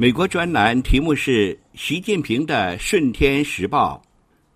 [0.00, 4.00] 美国专栏题目是习近平的《顺天时报》。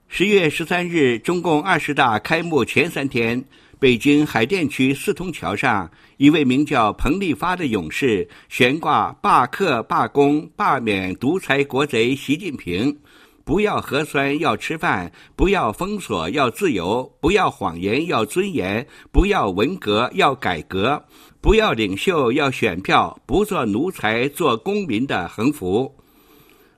[0.06, 3.44] 十月十三日，中共二十大开幕前三天，
[3.80, 12.96] 北京海淀区四通桥上，一位名叫彭立发的勇士悬挂“罢课、罢工、罢免独裁国贼习近平”。
[13.44, 21.02] 不要核酸，要吃饭；不要封锁，要自由；不要谎言，要尊严；不要文革，要改革；
[21.40, 25.92] 不要领袖，要选票；不做奴才，做公民的横幅。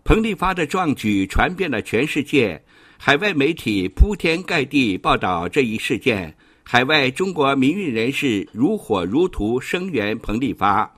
[0.04, 2.62] 彭立发的壮举传遍了全世界，
[2.98, 10.90] 海外媒体铺天盖地报道这一事件，海外中国民运人士如火如荼声援彭立发。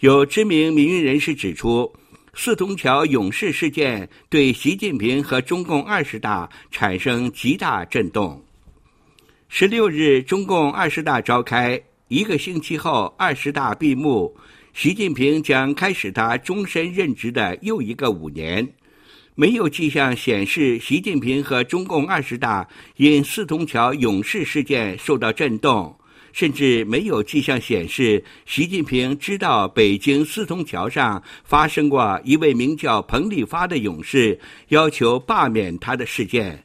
[0.00, 1.92] 有知名民运人士指出。
[2.38, 8.44] 四通桥勇士事件对习近平和中共二十大产生极大震动。
[9.48, 14.36] 十六日，中共二十大召开，一个星期后，二十大闭幕，
[14.74, 18.68] 习近平将开始他终身任职的又一个五年。
[19.34, 25.98] 没有迹象显示习近平和中共二十大因四通桥勇士事件受到震动。
[26.36, 36.62] 甚至没有迹象显示，习近平知道北京四通桥上发生过一位名叫彭立发的勇士要求罢免他的事件。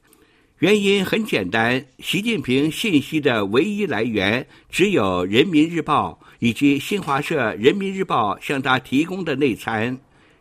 [0.59, 9.97] 原因很简单，习近平信息的唯一来源只有《人民日报》以及新华社《人民日报》向他提供的内参。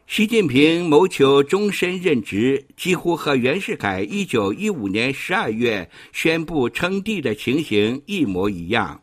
[0.09, 9.01] 习近平谋求终身任职，几乎和袁世凯一九一五年十二月宣布称帝的情形一模一样。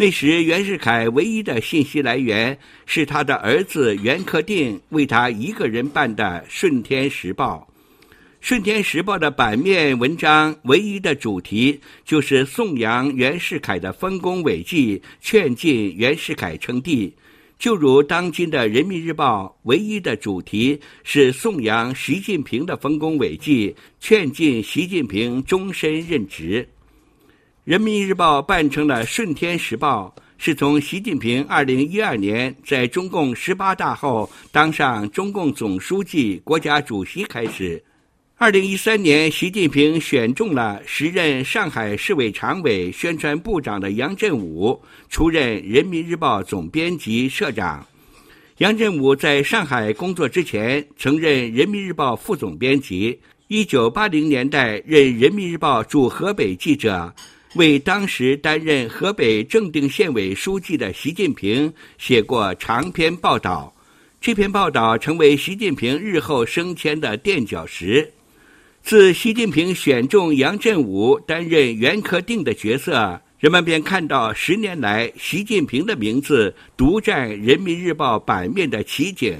[0.00, 7.66] 那时，袁世凯唯一的信息来源是他的儿子袁克定为他一个人办的《顺天时报》。
[8.40, 17.12] 《顺天时报》的版面文章唯一的主题就是颂扬袁世凯的丰功伟绩，劝进袁世凯称帝；
[17.58, 26.68] 就如当今的《人民日报》唯一的主题是颂扬习近平的丰功伟绩，劝进习近平终身任职。
[27.68, 37.84] 人民日报办成了《顺天时报》，是从习近平二零一二年在中共十八大后当上中共总书记、国家主席开始。
[38.38, 47.86] 二零一三年，习近平选中了时任上海市委常委、宣传部长的杨振武出任人民日报总编辑、社长。
[48.56, 53.20] 杨振武在上海工作之前，曾任人民日报副总编辑。
[53.48, 57.14] 一九八零年代，任人民日报驻河北记者。
[57.54, 63.74] 为当时担任河北正定县委书记的习近平写过长篇报道，
[64.20, 68.12] 这篇报道成为习近平日后升迁的垫脚石。
[68.82, 79.36] 自习近平选中杨振武担任袁克定的角色，人们便看到十年来习近平的名字独占人民日报版面的奇景。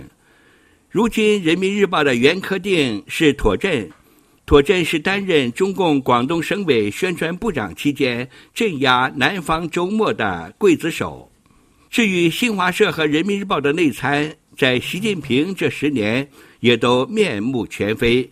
[0.91, 3.91] 如今，人民日报的袁克定是妥镇。
[4.49, 11.31] 妥镇是担任中共广东省委宣传部长期间镇压南方周末的刽子手。
[11.91, 16.27] 至于新华社和人民日报的内参，在习近平这十年
[16.61, 18.31] 也都面目全非。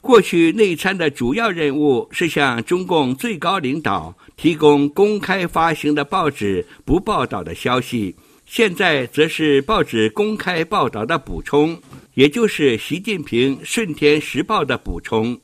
[0.00, 11.80] 过去内参的主要任务是向中共最高领导提供公开发行的报纸不报道的消息，现在则是报纸公开报道的补充，
[12.14, 15.40] 也就是习近平《顺天时报》的补充。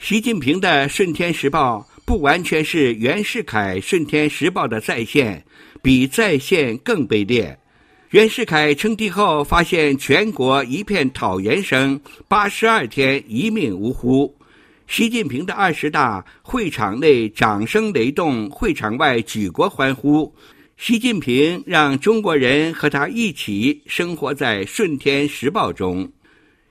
[0.00, 5.44] 习近平的《顺天时报》不完全是袁世凯《顺天时报》的再现，
[5.82, 7.56] 比再现更卑劣。
[8.08, 14.34] 袁世凯称帝后，发现全国一片讨袁声，八十二天一命呜呼。
[14.88, 20.34] 习近平的二十大会场内掌声雷动，会场外举国欢呼。
[20.78, 26.10] 习近平让中国人和他一起生活在《顺天时报》中。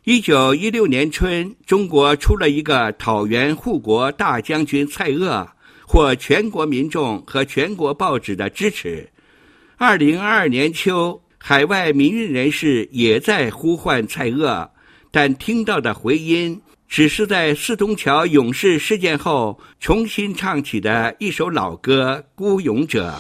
[0.06, 5.46] 一九一六年春，中国出了一个讨袁护国大将军蔡锷，
[5.86, 9.10] 获全国民众和全国报纸的支持。
[9.76, 14.70] 二零二二年秋，海外民运人士也在呼唤蔡锷，
[15.12, 23.14] 但听到的回音只是在四通桥勇士事件后重新唱起的一首老歌《孤勇者》。